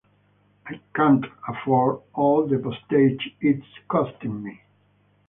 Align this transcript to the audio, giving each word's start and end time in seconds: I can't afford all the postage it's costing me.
I 0.65 0.81
can't 0.95 1.27
afford 1.47 2.01
all 2.15 2.47
the 2.47 2.57
postage 2.57 3.35
it's 3.39 3.63
costing 3.87 4.41
me. 4.41 4.59